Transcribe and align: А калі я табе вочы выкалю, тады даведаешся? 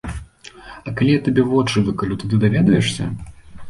А 0.87 0.93
калі 1.01 1.11
я 1.17 1.21
табе 1.29 1.47
вочы 1.53 1.87
выкалю, 1.91 2.21
тады 2.25 2.43
даведаешся? 2.49 3.03